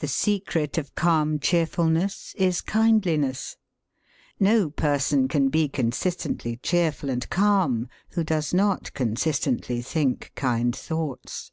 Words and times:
The 0.00 0.08
secret 0.08 0.76
of 0.76 0.94
calm 0.94 1.38
cheerfulness 1.38 2.34
is 2.36 2.60
kindliness; 2.60 3.56
no 4.38 4.68
person 4.68 5.26
can 5.26 5.48
be 5.48 5.70
consistently 5.70 6.58
cheerful 6.58 7.08
and 7.08 7.26
calm 7.30 7.88
who 8.10 8.24
does 8.24 8.52
not 8.52 8.92
consistently 8.92 9.80
think 9.80 10.32
kind 10.34 10.76
thoughts. 10.76 11.50